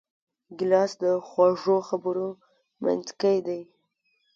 ګیلاس 0.57 0.91
د 1.03 1.03
خوږو 1.27 1.77
خبرو 1.89 2.27
منځکۍ 2.83 3.37
دی. 3.47 3.61